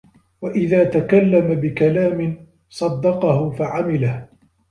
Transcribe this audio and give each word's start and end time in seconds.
وَإِذَا 0.41 0.83
تَكَلَّمَ 0.83 1.55
بِكَلَامٍ 1.61 2.47
صَدَّقَهُ 2.69 3.49
فَعَمِلَهُ 3.51 4.27